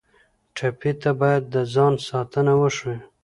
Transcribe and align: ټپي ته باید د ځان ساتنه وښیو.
ټپي 0.55 0.91
ته 1.01 1.11
باید 1.19 1.43
د 1.53 1.55
ځان 1.73 1.93
ساتنه 2.07 2.53
وښیو. 2.59 2.95